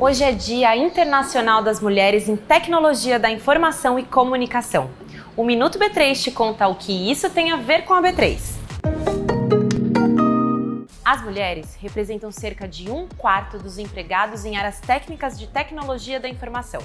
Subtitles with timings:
[0.00, 4.92] Hoje é Dia Internacional das Mulheres em Tecnologia da Informação e Comunicação.
[5.36, 8.38] O Minuto B3 te conta o que isso tem a ver com a B3.
[11.04, 16.28] As mulheres representam cerca de um quarto dos empregados em áreas técnicas de tecnologia da
[16.28, 16.80] informação.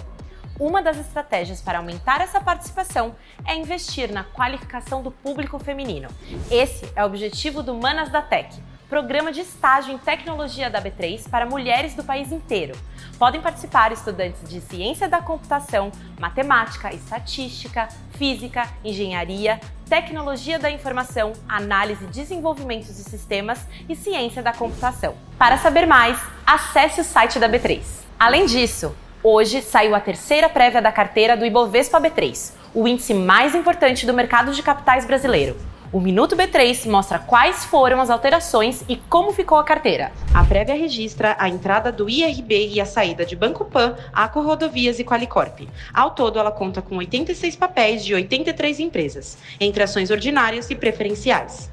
[0.60, 6.10] Uma das estratégias para aumentar essa participação é investir na qualificação do público feminino.
[6.50, 8.60] Esse é o objetivo do Manas da Tech,
[8.90, 12.74] programa de estágio em tecnologia da B3 para mulheres do país inteiro.
[13.18, 22.04] Podem participar estudantes de ciência da computação, matemática, estatística, física, engenharia, tecnologia da informação, análise
[22.04, 25.16] e desenvolvimento de sistemas e ciência da computação.
[25.38, 27.82] Para saber mais, acesse o site da B3.
[28.20, 33.56] Além disso, Hoje saiu a terceira prévia da carteira do Ibovespa B3, o índice mais
[33.56, 35.56] importante do mercado de capitais brasileiro.
[35.94, 40.12] O Minuto B3 mostra quais foram as alterações e como ficou a carteira.
[40.34, 44.98] A prévia registra a entrada do IRB e a saída de Banco Pan, Aco Rodovias
[44.98, 45.70] e Qualicorp.
[45.94, 51.70] Ao todo, ela conta com 86 papéis de 83 empresas, entre ações ordinárias e preferenciais.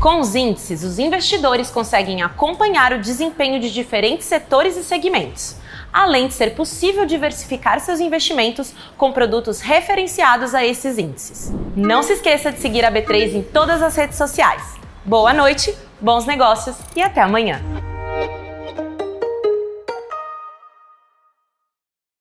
[0.00, 5.56] Com os índices, os investidores conseguem acompanhar o desempenho de diferentes setores e segmentos
[5.92, 11.52] além de ser possível diversificar seus investimentos com produtos referenciados a esses índices.
[11.76, 14.62] Não se esqueça de seguir a B3 em todas as redes sociais.
[15.04, 17.77] Boa noite, bons negócios e até amanhã!